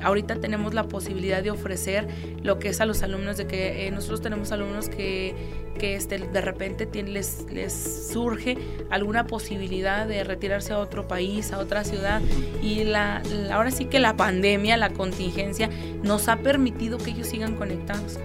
[0.00, 2.06] Ahorita tenemos la posibilidad de ofrecer
[2.42, 5.34] lo que es a los alumnos, de que eh, nosotros tenemos alumnos que,
[5.78, 7.72] que este, de repente les, les
[8.12, 8.58] surge
[8.90, 12.20] alguna posibilidad de retirarse a otro país, a otra ciudad,
[12.62, 15.70] y la, ahora sí que la pandemia, la contingencia,
[16.02, 18.18] nos ha permitido que ellos sigan conectados.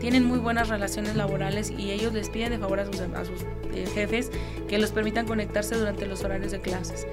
[0.00, 3.42] Tienen muy buenas relaciones laborales y ellos les piden de favor a sus, a sus
[3.74, 4.30] eh, jefes
[4.68, 7.06] que los permitan conectarse durante los horarios de clases.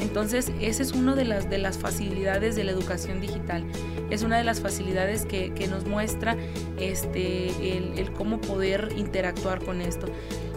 [0.00, 3.64] Entonces, esa es una de las, de las facilidades de la educación digital.
[4.10, 6.36] Es una de las facilidades que, nos muestra
[6.78, 10.06] este, el, cómo poder interactuar con esto.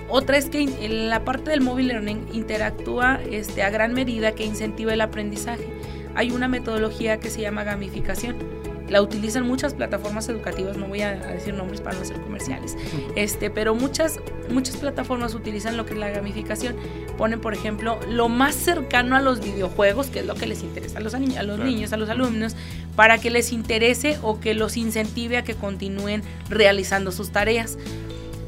[0.09, 4.93] Otra es que la parte del mobile learning interactúa este, a gran medida que incentiva
[4.93, 5.67] el aprendizaje.
[6.15, 11.15] Hay una metodología que se llama gamificación la utilizan muchas plataformas educativas, no voy a,
[11.15, 12.77] decir nombres para no ser comerciales,
[13.15, 14.19] este, pero muchas,
[14.49, 16.75] muchas plataformas utilizan lo que es la gamificación.
[17.17, 20.97] Ponen, por ejemplo, lo más cercano a los videojuegos, que es lo que les interesa
[20.99, 22.55] a los, a los niños, a los alumnos,
[22.95, 27.77] para que les interese o que los incentive a que continúen realizando sus tareas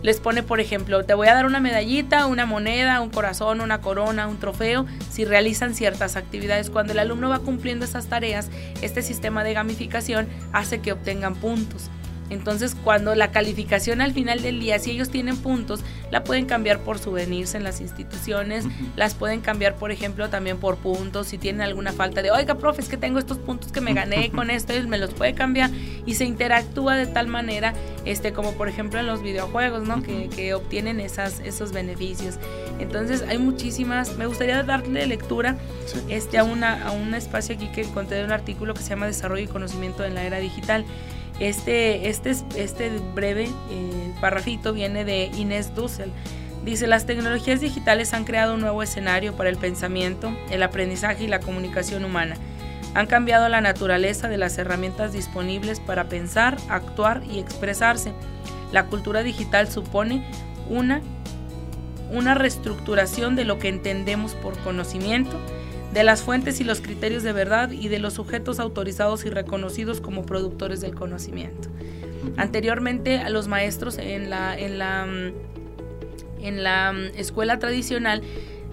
[0.06, 3.82] les pone, por ejemplo, te voy a dar una medallita, una moneda, un corazón, una
[3.82, 6.70] corona, un trofeo, si realizan ciertas actividades.
[6.70, 8.52] Cuando el alumno va cumpliendo esas tareas,
[8.84, 11.90] este sistema de gamificación hace que obtengan puntos.
[12.30, 16.80] Entonces, cuando la calificación al final del día, si ellos tienen puntos, la pueden cambiar
[16.80, 21.62] por souvenirs en las instituciones, las pueden cambiar, por ejemplo, también por puntos, si tienen
[21.62, 24.74] alguna falta de, oiga, profe, es que tengo estos puntos que me gané con esto,
[24.74, 25.70] él me los puede cambiar
[26.06, 27.74] y se interactúa de tal manera,
[28.06, 30.02] este, como por ejemplo en los videojuegos, ¿no?
[30.02, 32.40] Que, que obtienen esas, esos beneficios.
[32.80, 35.58] Entonces, hay muchísimas, me gustaría darle lectura
[36.10, 39.06] este, a, una, a un espacio aquí que encontré de un artículo que se llama
[39.06, 40.86] Desarrollo y Conocimiento en la Era Digital.
[41.40, 46.12] Este, este, este breve eh, parrafito viene de Inés Dussel.
[46.64, 51.28] Dice, las tecnologías digitales han creado un nuevo escenario para el pensamiento, el aprendizaje y
[51.28, 52.38] la comunicación humana.
[52.96, 58.14] Han cambiado la naturaleza de las herramientas disponibles para pensar, actuar y expresarse.
[58.72, 60.26] La cultura digital supone
[60.70, 61.02] una,
[62.10, 65.38] una reestructuración de lo que entendemos por conocimiento,
[65.96, 70.02] de las fuentes y los criterios de verdad y de los sujetos autorizados y reconocidos
[70.02, 71.70] como productores del conocimiento.
[72.36, 75.08] Anteriormente a los maestros en la, en la,
[76.42, 78.22] en la escuela tradicional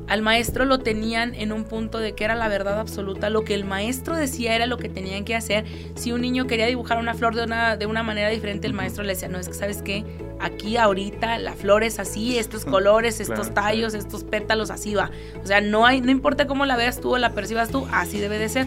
[0.09, 3.55] al maestro lo tenían en un punto de que era la verdad absoluta, lo que
[3.55, 5.65] el maestro decía era lo que tenían que hacer.
[5.95, 9.05] Si un niño quería dibujar una flor de una, de una manera diferente, el maestro
[9.05, 10.05] le decía, no, es que sabes qué,
[10.41, 15.11] aquí ahorita la flor es así, estos colores, estos tallos, estos pétalos, así va.
[15.43, 18.19] O sea, no, hay, no importa cómo la veas tú o la percibas tú, así
[18.19, 18.67] debe de ser.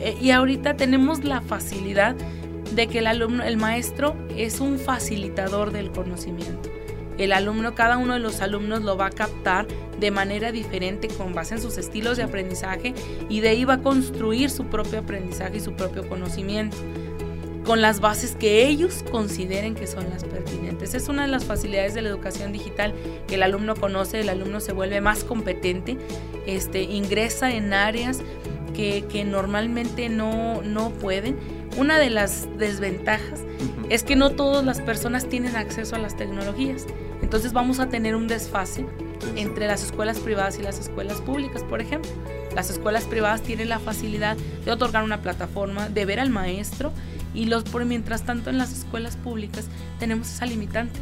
[0.00, 2.14] Eh, y ahorita tenemos la facilidad
[2.74, 6.70] de que el alumno, el maestro es un facilitador del conocimiento.
[7.18, 9.66] El alumno, cada uno de los alumnos lo va a captar
[9.98, 12.94] de manera diferente con base en sus estilos de aprendizaje
[13.28, 16.76] y de ahí va a construir su propio aprendizaje y su propio conocimiento
[17.68, 20.94] con las bases que ellos consideren que son las pertinentes.
[20.94, 22.94] Es una de las facilidades de la educación digital
[23.26, 25.98] que el alumno conoce, el alumno se vuelve más competente,
[26.46, 28.22] este, ingresa en áreas
[28.74, 31.36] que, que normalmente no, no pueden.
[31.76, 33.42] Una de las desventajas
[33.90, 36.86] es que no todas las personas tienen acceso a las tecnologías.
[37.28, 38.86] Entonces vamos a tener un desfase
[39.36, 42.10] entre las escuelas privadas y las escuelas públicas, por ejemplo.
[42.54, 46.90] Las escuelas privadas tienen la facilidad de otorgar una plataforma, de ver al maestro
[47.34, 49.66] y los por mientras tanto en las escuelas públicas
[49.98, 50.98] tenemos esa limitante.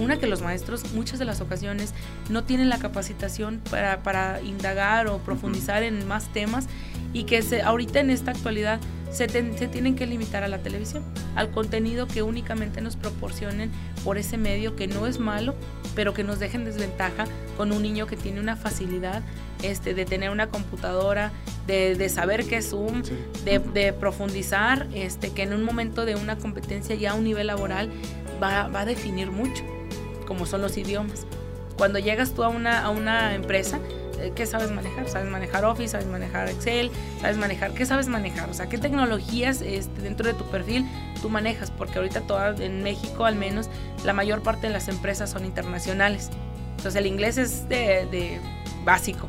[0.00, 1.94] Una que los maestros muchas de las ocasiones
[2.28, 6.66] no tienen la capacitación para, para indagar o profundizar en más temas
[7.12, 11.02] y que se, ahorita en esta actualidad se, se, tienen que limitar a la televisión,
[11.34, 13.70] al contenido que únicamente nos proporcionen
[14.04, 15.54] por ese medio que no es malo,
[15.94, 17.24] pero que nos dejen desventaja
[17.56, 19.22] con un niño que tiene una facilidad
[19.62, 21.32] este, de tener una computadora,
[21.66, 23.02] de, de saber qué es Zoom,
[23.44, 27.48] de, de, profundizar, este, que en un momento de una competencia ya a un nivel
[27.48, 27.90] laboral
[28.42, 29.64] va, va a definir mucho,
[30.26, 31.26] como son los idiomas.
[31.76, 33.78] Cuando llegas tú a una, a una empresa,
[34.34, 35.08] ¿qué sabes manejar?
[35.08, 35.88] ¿Sabes manejar Office?
[35.88, 36.90] ¿Sabes manejar Excel?
[37.20, 37.72] ¿Sabes manejar?
[37.72, 38.48] ¿Qué sabes manejar?
[38.50, 40.86] O sea, ¿qué tecnologías este, dentro de tu perfil
[41.22, 41.70] tú manejas?
[41.70, 43.68] Porque ahorita toda, en México al menos
[44.04, 46.30] la mayor parte de las empresas son internacionales.
[46.70, 48.40] Entonces el inglés es de,
[48.84, 49.28] básico.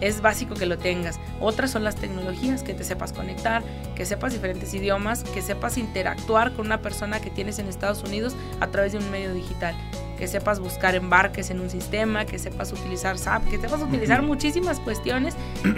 [0.00, 1.20] Es básico que lo tengas.
[1.40, 3.62] Otras son las tecnologías, que te sepas conectar,
[3.94, 8.34] que sepas diferentes idiomas, que sepas interactuar con una persona que tienes en Estados Unidos
[8.60, 9.76] a través de un medio digital
[10.20, 14.78] que sepas buscar embarques en un sistema, que sepas utilizar SAP, que sepas utilizar muchísimas
[14.78, 15.34] cuestiones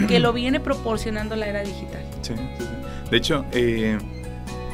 [0.09, 2.05] que lo viene proporcionando la era digital.
[2.23, 3.09] Sí, sí, sí.
[3.09, 3.97] De hecho, eh,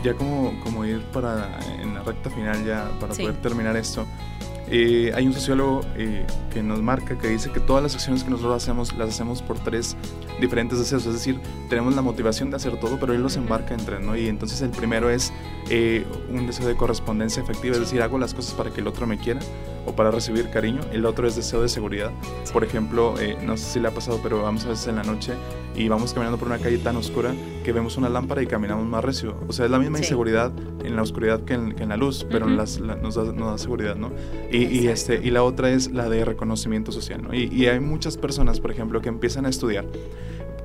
[0.03, 1.51] ya como, como ir para
[1.83, 4.07] en la recta final, ya para poder terminar esto,
[4.71, 8.31] eh, hay un sociólogo eh, que nos marca, que dice que todas las acciones que
[8.31, 9.97] nosotros hacemos las hacemos por tres
[10.41, 13.85] diferentes deseos, es decir, tenemos la motivación de hacer todo, pero él los embarca en
[13.85, 14.17] tres, ¿no?
[14.17, 15.33] Y entonces el primero es
[15.71, 19.07] eh, un deseo de correspondencia efectiva, es decir, hago las cosas para que el otro
[19.07, 19.41] me quiera
[19.89, 20.81] o para recibir cariño.
[20.93, 22.11] El otro es deseo de seguridad.
[22.53, 25.33] Por ejemplo, no sé si le ha pasado, pero vamos a veces en la noche
[25.75, 29.05] y vamos caminando por una calle tan oscura que vemos una lámpara y caminamos más
[29.05, 29.37] recio.
[29.49, 30.53] O sea, es la misma inseguridad
[30.85, 34.13] en la oscuridad que en, la luz, pero nos, da, nos, da, seguridad, ¿no?
[34.51, 37.35] Y, y, este, y la otra es la de reconocimiento social, ¿no?
[37.35, 39.87] Y, y hay muchas personas, por ejemplo, que empiezan a estudiar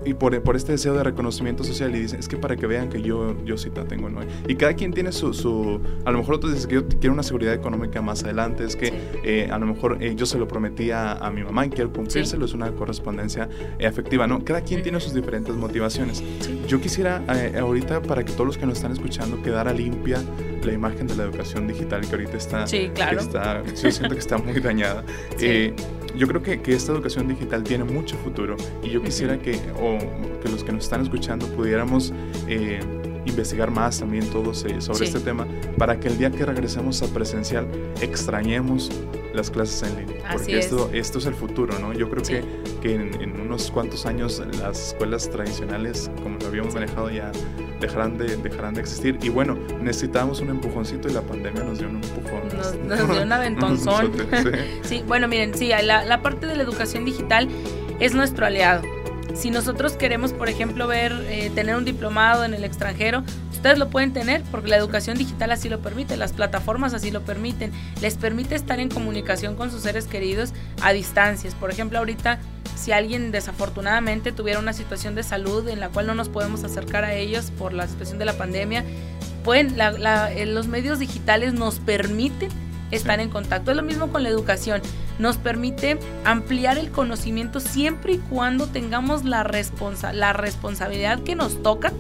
[0.06, 2.90] y por, por, este deseo de reconocimiento social y dicen, es que para que vean
[2.90, 4.22] que yo, yo sí la tengo, ¿no?
[4.48, 7.24] Y cada quien tiene su, su, a lo mejor otros dicen que yo quiero una
[7.24, 10.92] seguridad económica más adelante, es que eh, a lo mejor eh, yo se lo prometí
[10.92, 14.44] a, a, mi mamá y quiero cumplírselo, es una correspondencia eh, afectiva, ¿no?
[14.44, 16.24] Cada quien tiene sus diferentes motivaciones.
[16.68, 17.24] Yo quisiera
[17.60, 20.20] ahorita, para que todos los que nos están escuchando, quedara limpia
[20.64, 23.20] la imagen de la educación digital que ahorita está, sí, claro.
[23.20, 25.04] está yo siento que está muy dañada.
[25.36, 25.74] Sí
[26.16, 29.98] yo creo que, que, esta educación digital tiene mucho futuro y yo quisiera que, o
[30.42, 32.14] que los que nos están escuchando pudiéramos
[32.48, 32.80] eh,
[33.26, 35.48] investigar más también todos eh, sobre este tema
[35.78, 37.68] para que el día que regresemos a presencial
[38.02, 38.92] extrañemos
[39.34, 40.24] las clases en línea.
[40.32, 41.94] porque esto, esto es el futuro, ¿no?
[41.94, 42.44] Yo creo que,
[42.82, 47.32] que en, unos cuantos años las escuelas tradicionales, como lo habíamos manejado, ya
[47.88, 49.18] dejarán de, dejarán de existir.
[49.22, 52.42] Y bueno, necesitábamos un empujoncito y la pandemia nos dio un empujón.
[52.88, 54.12] Nos, dio un aventonzón.
[54.84, 55.04] sí.
[55.08, 57.48] bueno, miren, sí, la, la parte de la educación digital
[58.00, 58.82] es nuestro aliado
[59.34, 63.90] si nosotros queremos, por ejemplo, ver, eh, tener un diplomado en el extranjero, ustedes lo
[63.90, 68.16] pueden tener porque la educación digital así lo permite, las plataformas así lo permiten, les
[68.16, 71.56] permite estar en comunicación con sus seres queridos a distancias.
[71.56, 72.40] Por ejemplo, ahorita
[72.76, 77.04] si alguien desafortunadamente tuviera una situación de salud en la cual no nos podemos acercar
[77.04, 78.84] a ellos por la situación de la pandemia,
[79.44, 82.50] pueden, eh, los medios digitales nos permiten
[82.92, 83.72] estar en contacto.
[83.72, 84.82] Es lo mismo con la educación
[85.20, 91.62] nos permite ampliar el conocimiento siempre y cuando tengamos la, responsa la responsabilidad que nos
[91.62, 91.92] toca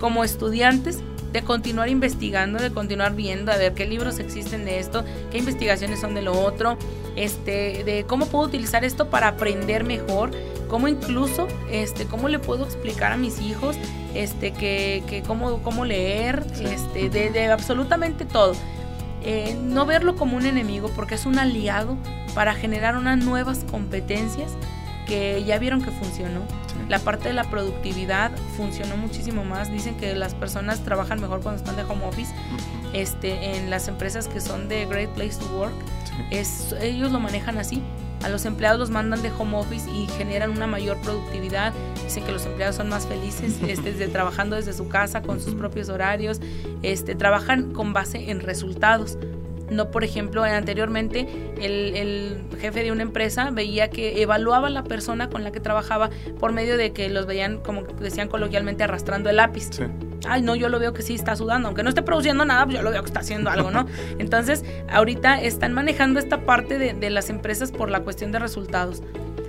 [0.00, 1.00] como estudiantes
[1.36, 6.00] de continuar investigando, de continuar viendo, a ver qué libros existen de esto, qué investigaciones
[6.00, 6.78] son de lo otro,
[7.14, 10.30] este, de cómo puedo utilizar esto para aprender mejor,
[10.66, 13.76] cómo incluso, este, cómo le puedo explicar a mis hijos,
[14.14, 18.54] este, que, que cómo, cómo leer, este, de, absolutamente todo.
[19.22, 21.98] Eh, no verlo como un enemigo porque es un aliado
[22.34, 24.52] para generar unas nuevas competencias
[25.06, 26.40] que ya vieron que funcionó.
[26.88, 29.72] La parte de la productividad funcionó muchísimo más.
[29.72, 32.32] Dicen que las personas trabajan mejor cuando están de home office.
[32.92, 35.74] Este, en las empresas que son de Great Place to Work,
[36.30, 37.82] es, ellos lo manejan así.
[38.22, 41.72] A los empleados los mandan de home office y generan una mayor productividad.
[42.04, 45.54] Dicen que los empleados son más felices este, de, trabajando desde su casa con sus
[45.54, 46.40] propios horarios.
[46.82, 49.18] Este, trabajan con base en resultados.
[49.70, 51.26] No, por ejemplo, anteriormente
[51.60, 56.10] el, jefe de una empresa veía que evaluaba a la persona con la que trabajaba
[56.38, 59.70] por medio de que los veían, como decían coloquialmente, arrastrando el lápiz.
[60.26, 62.76] Ay, no, yo lo veo que sí está sudando, aunque no esté produciendo nada, pues
[62.76, 63.86] yo lo veo que está haciendo algo, ¿no?
[64.18, 69.02] Entonces, ahorita están manejando esta parte de, de las empresas por la cuestión de resultados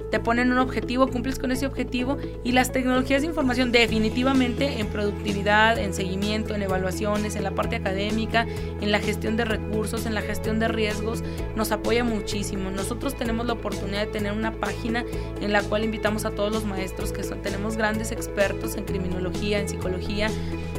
[0.10, 4.88] te ponen un objetivo, cumples con ese objetivo y las tecnologías de información definitivamente en
[4.88, 8.48] productividad, en seguimiento, en evaluaciones, en la parte académica,
[8.82, 11.24] en la gestión de recursos, en la gestión de riesgos,
[11.56, 12.72] nos apoya muchísimo.
[12.72, 15.06] Nosotros tenemos la oportunidad de tener una página
[15.42, 19.60] en la cual invitamos a todos los maestros que son, tenemos grandes expertos en criminología,
[19.60, 20.30] en psicología,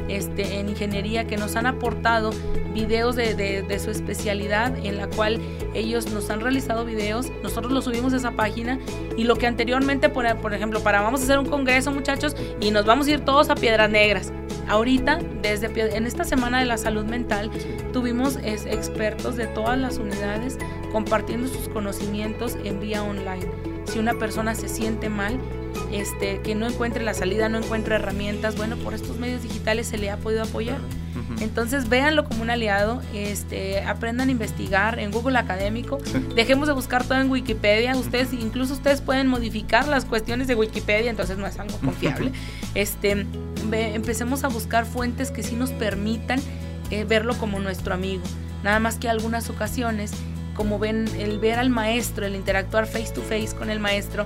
[0.09, 2.31] este, en ingeniería, que nos han aportado
[2.73, 5.39] videos de, de, su especialidad en la cual
[5.73, 8.79] ellos nos han realizado videos, nosotros los subimos a esa página
[9.17, 12.71] y lo que anteriormente, por, por ejemplo, para vamos a hacer un congreso muchachos y
[12.71, 14.31] nos vamos a ir todos a Piedras Negras.
[14.67, 17.49] Ahorita, desde en esta semana de la salud mental,
[17.91, 20.59] tuvimos expertos de todas las unidades
[20.91, 23.47] compartiendo sus conocimientos en vía online.
[23.85, 25.39] Si una persona se siente mal,
[25.91, 29.97] este, que no encuentre la salida, no encuentre herramientas, bueno, por estos medios digitales se
[29.97, 30.79] le ha podido apoyar.
[31.41, 35.97] Entonces véanlo como un aliado, este, aprendan a investigar en Google Académico,
[36.35, 41.09] dejemos de buscar todo en Wikipedia, ustedes, incluso ustedes pueden modificar las cuestiones de Wikipedia,
[41.09, 42.31] entonces no es algo confiable.
[42.75, 43.25] este,
[43.71, 46.39] empecemos a buscar fuentes que sí nos permitan
[46.89, 48.23] eh, verlo como nuestro amigo.
[48.63, 50.11] Nada más que algunas ocasiones,
[50.55, 54.25] como ven, el ver al maestro, el interactuar face to face con el maestro,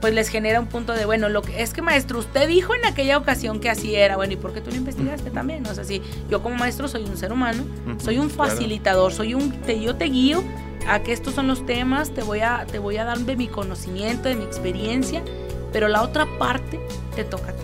[0.00, 2.84] pues les genera un punto de, bueno, lo que es que maestro, usted dijo en
[2.86, 5.66] aquella ocasión que así era, bueno, ¿y por qué tú lo investigaste también?
[5.66, 7.64] O sea, si yo como maestro soy un ser humano,
[7.98, 10.42] soy un facilitador, soy un, te, yo te guío
[10.88, 13.48] a que estos son los temas, te voy, a, te voy a dar de mi
[13.48, 15.22] conocimiento, de mi experiencia,
[15.72, 16.80] pero la otra parte
[17.14, 17.62] te toca a ti.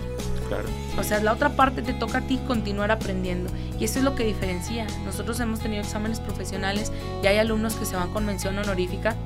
[0.48, 0.64] Claro.
[0.98, 3.50] O sea, la otra parte te toca a ti continuar aprendiendo.
[3.80, 4.86] Y eso es lo que diferencia.
[5.04, 9.16] Nosotros hemos tenido exámenes profesionales y hay alumnos que se van con mención honorífica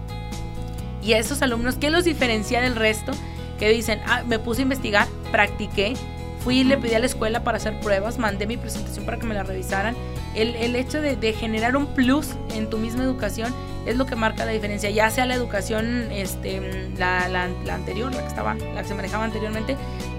[1.02, 3.12] y a esos alumnos, ¿qué los diferencia del resto?
[3.58, 5.94] Que dicen, ah, me puse a investigar, practiqué,
[6.40, 9.26] fui y le pedí a la escuela para hacer pruebas, mandé mi presentación para que
[9.26, 9.94] me la revisaran.
[10.34, 13.52] El, el hecho de, de, generar un plus en tu misma educación
[13.86, 18.14] es lo que marca la diferencia, ya sea la educación, este, la, la, la anterior,
[18.14, 19.76] la que, estaba, la que se manejaba anteriormente,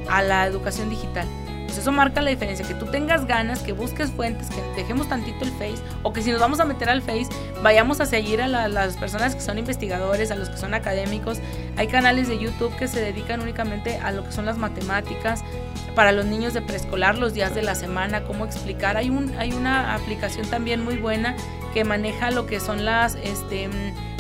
[0.09, 1.27] a la educación digital.
[1.71, 5.45] Pues eso marca la diferencia, que tú tengas ganas, que busques fuentes, que dejemos tantito
[5.45, 7.29] el Face, o que si nos vamos a meter al Face,
[7.63, 11.39] vayamos a seguir a las personas que son investigadores, a los que son académicos.
[11.77, 15.45] Hay canales de YouTube que se dedican únicamente a lo que son las matemáticas,
[15.95, 18.97] para los niños de preescolar, los días de la semana, cómo explicar.
[18.97, 21.37] Hay, un, hay una aplicación también muy buena
[21.73, 23.15] que maneja lo que son las...
[23.15, 23.69] Este,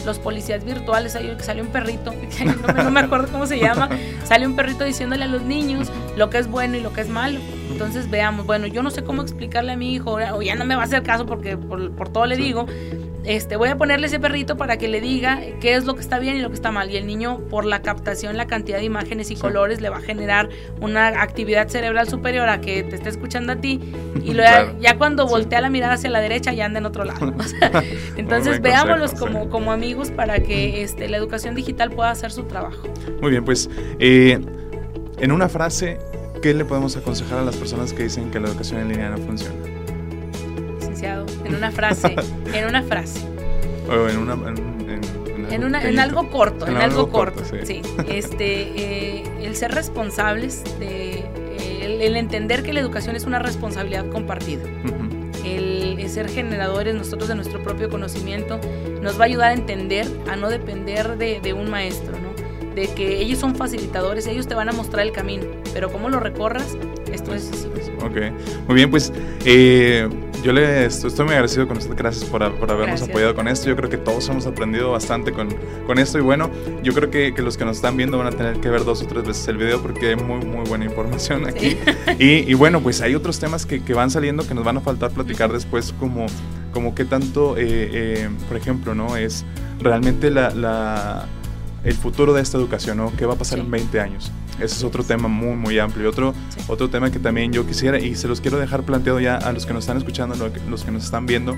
[0.05, 2.13] los policías virtuales, hay sale un perrito,
[2.75, 3.89] no me, acuerdo cómo se llama,
[4.23, 7.09] sale un perrito diciéndole a los niños lo que es bueno y lo que es
[7.09, 7.39] malo.
[7.71, 10.75] Entonces veamos, bueno, yo no sé cómo explicarle a mi hijo, o ya no me
[10.75, 12.67] va a hacer caso porque por, por todo le digo,
[13.23, 16.17] este, voy a ponerle ese perrito para que le diga qué es lo que está
[16.17, 16.89] bien y lo que está mal.
[16.89, 20.01] Y el niño, por la captación, la cantidad de imágenes y colores, le va a
[20.01, 23.79] generar una actividad cerebral superior a que te esté escuchando a ti.
[24.23, 27.33] Y luego, ya cuando voltea la mirada hacia la derecha, ya anda en otro lado.
[28.17, 32.87] entonces, veámoslos como, como amigos para que este, la educación digital pueda hacer su trabajo.
[33.21, 34.39] Muy bien, pues eh,
[35.19, 35.99] en una frase,
[36.41, 39.17] ¿qué le podemos aconsejar a las personas que dicen que la educación en línea no
[39.17, 39.71] funciona?
[41.45, 42.15] en una frase,
[42.53, 43.19] en una frase.
[43.89, 44.33] O en una...
[44.33, 44.71] En,
[45.51, 47.81] en, algo corto, en, algo, corto, sí.
[48.07, 48.61] Este,
[49.17, 51.25] eh, el ser responsables, de,
[52.01, 54.63] el, entender que la educación es una responsabilidad compartida.
[55.45, 58.59] el, ser generadores nosotros de nuestro propio conocimiento
[59.01, 62.31] nos va a ayudar a entender, a no depender de, de un maestro, ¿no?
[62.75, 66.19] De que ellos son facilitadores, ellos te van a mostrar el camino, pero cómo lo
[66.19, 66.77] recorras,
[67.13, 67.67] esto es así.
[68.03, 68.17] Ok,
[68.67, 69.13] muy bien, pues
[69.45, 70.09] eh,
[70.43, 73.69] yo le estoy, muy agradecido con usted, gracias por, habernos apoyado con esto.
[73.69, 75.49] Yo creo que todos hemos aprendido bastante con,
[75.85, 76.49] con esto y bueno,
[76.83, 79.01] yo creo que, que, los que nos están viendo van a tener que ver dos
[79.03, 81.77] o tres veces el video porque hay muy, muy buena información aquí.
[82.19, 84.81] Y, y, bueno, pues hay otros temas que, que, van saliendo que nos van a
[84.81, 86.25] faltar platicar después como,
[86.71, 89.17] como qué tanto, eh, eh, por ejemplo, ¿no?
[89.17, 89.45] Es
[89.79, 91.27] realmente la, la
[91.83, 93.11] el futuro de esta educación, ¿no?
[93.17, 94.31] ¿Qué va a pasar en 20 años?
[94.61, 96.09] Ese es otro tema muy, muy amplio.
[96.09, 96.33] Otro,
[96.67, 99.65] otro tema que también yo quisiera, y se los quiero dejar planteado ya a los
[99.65, 101.55] que nos están escuchando, los que nos están viendo,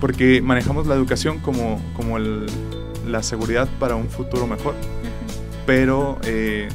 [0.00, 4.74] porque manejamos la educación como, como la seguridad para un futuro mejor,
[5.66, 6.68] pero eh,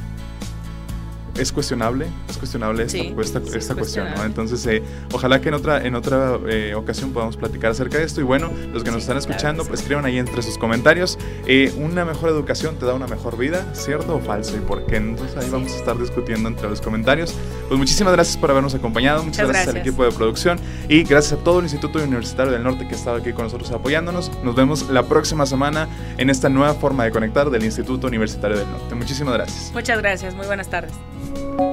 [1.38, 4.24] es cuestionable, es cuestionable esta, esta, cuestión, ¿no?
[4.24, 8.22] Entonces, eh, ojalá que en otra, en otra eh, ocasión podamos platicar acerca de esto.
[8.22, 11.18] Y bueno, los que nos están escuchando, pues escriban ahí entre sus comentarios.
[11.48, 14.56] Eh, una mejor educación te da una mejor vida, ¿cierto o falso?
[14.58, 14.98] ¿Y por qué?
[14.98, 17.36] Entonces ahí vamos a estar discutiendo entre los comentarios.
[17.68, 20.60] Pues muchísimas gracias por habernos acompañado, muchas, gracias, al equipo de producción
[20.90, 23.72] y gracias a todo el Instituto Universitario del Norte que ha estado aquí con nosotros
[23.72, 24.32] apoyándonos.
[24.44, 28.70] Nos vemos la próxima semana en esta nueva forma de conectar del Instituto Universitario del
[28.70, 28.96] Norte.
[28.96, 29.72] Muchísimas gracias.
[29.74, 30.92] Muchas gracias, muy buenas tardes.
[31.34, 31.72] 嗯。